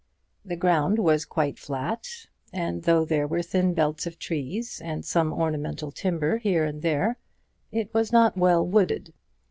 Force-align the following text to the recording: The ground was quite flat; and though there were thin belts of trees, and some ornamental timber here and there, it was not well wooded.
The 0.43 0.55
ground 0.55 0.97
was 0.97 1.25
quite 1.25 1.59
flat; 1.59 2.07
and 2.51 2.85
though 2.85 3.05
there 3.05 3.27
were 3.27 3.43
thin 3.43 3.75
belts 3.75 4.07
of 4.07 4.17
trees, 4.17 4.81
and 4.83 5.05
some 5.05 5.31
ornamental 5.31 5.91
timber 5.91 6.37
here 6.37 6.65
and 6.65 6.81
there, 6.81 7.19
it 7.71 7.93
was 7.93 8.11
not 8.11 8.35
well 8.35 8.65
wooded. 8.65 9.13